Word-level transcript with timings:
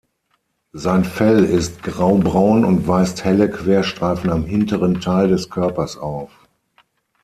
Sein 0.73 1.05
Fell 1.05 1.43
ist 1.45 1.83
graubraun 1.83 2.65
und 2.65 2.87
weist 2.87 3.23
helle 3.23 3.51
Querstreifen 3.51 4.31
am 4.31 4.45
hinteren 4.45 4.99
Teil 4.99 5.27
des 5.27 5.51
Körpers 5.51 5.95
auf. 5.95 6.31